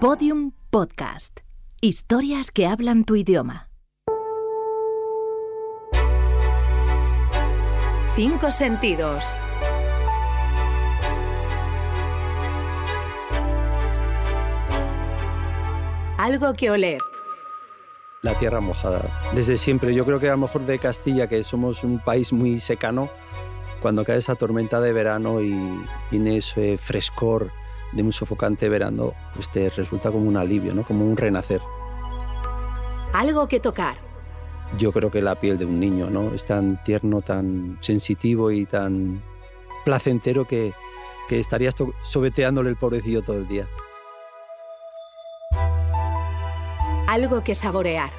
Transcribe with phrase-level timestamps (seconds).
[0.00, 1.40] Podium Podcast.
[1.80, 3.68] Historias que hablan tu idioma.
[8.14, 9.36] Cinco sentidos.
[16.16, 17.00] Algo que oler.
[18.22, 19.02] La tierra mojada.
[19.34, 22.60] Desde siempre, yo creo que a lo mejor de Castilla, que somos un país muy
[22.60, 23.10] secano,
[23.82, 25.56] cuando cae esa tormenta de verano y
[26.12, 27.50] viene ese frescor
[27.92, 30.84] de un sofocante verano, pues te resulta como un alivio, ¿no?
[30.84, 31.60] como un renacer.
[33.12, 33.96] Algo que tocar.
[34.76, 36.34] Yo creo que la piel de un niño ¿no?
[36.34, 39.22] es tan tierno, tan sensitivo y tan
[39.84, 40.74] placentero que,
[41.28, 43.66] que estarías sobeteándole el pobrecillo todo el día.
[47.08, 48.10] algo que saborear.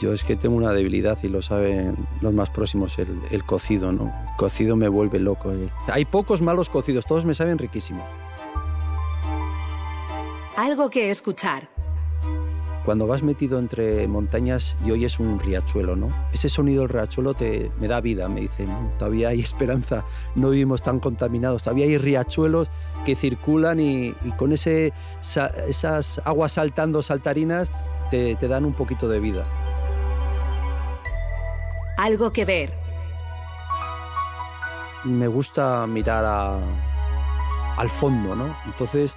[0.00, 4.06] Yo es que tengo una debilidad y lo saben los más próximos, el, cocido, ¿no?
[4.06, 5.52] El cocido me vuelve loco.
[5.86, 8.04] Hay pocos malos cocidos, todos me saben riquísimos.
[10.56, 11.68] Algo que escuchar.
[12.84, 16.14] Cuando vas metido entre montañas y oyes un riachuelo, ¿no?
[16.32, 20.82] Ese sonido del riachuelo te, me da vida, me dicen, todavía hay esperanza, no vivimos
[20.82, 22.70] tan contaminados, todavía hay riachuelos
[23.04, 24.92] que circulan y, y con ese,
[25.66, 27.70] esas aguas saltando saltarinas
[28.10, 29.46] te, dan un poquito de vida.
[31.96, 32.72] Algo que ver.
[35.04, 36.60] Me gusta mirar
[37.76, 38.56] al fondo, ¿no?
[38.66, 39.16] Entonces,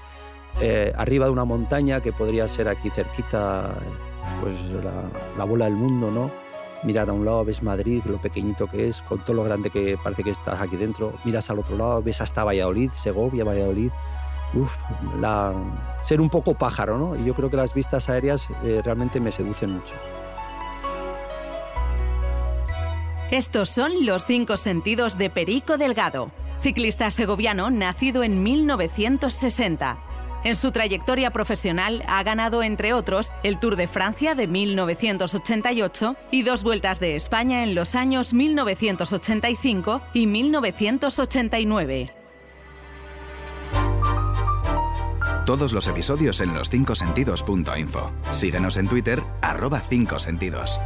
[0.59, 3.76] eh, arriba de una montaña que podría ser aquí cerquita,
[4.42, 4.56] pues
[5.38, 6.31] la, bola del mundo, ¿no?
[6.84, 9.98] Mirar a un lado, ves Madrid, lo pequeñito que es, con todo lo grande que
[10.04, 11.14] parece que estás aquí dentro.
[11.23, 13.92] Miras al otro lado, ves hasta Valladolid, Segovia, Valladolid
[14.54, 14.72] uf,
[16.02, 17.16] ser un poco pájaro, ¿no?
[17.16, 19.94] Y yo creo que las vistas aéreas eh, realmente me seducen mucho.
[23.32, 29.98] Estos son los cinco sentidos de Perico Delgado, ciclista segoviano nacido en 1960.
[30.44, 36.44] En su trayectoria profesional ha ganado, entre otros, el Tour de Francia de 1988 y
[36.44, 42.14] dos vueltas de España en los años 1985 y 1989.
[45.45, 48.11] Todos los episodios en los 5 sentidos.info.
[48.32, 50.78] Síguenos en Twitter, arroba 5 sentidos.